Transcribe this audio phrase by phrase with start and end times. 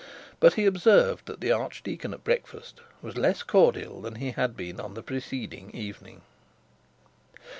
[0.39, 4.79] But he observed that the archdeacon at breakfast was less cordial than he had been
[4.79, 6.21] on the preceding evening.